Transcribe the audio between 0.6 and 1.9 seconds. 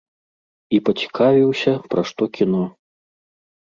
І пацікавіўся,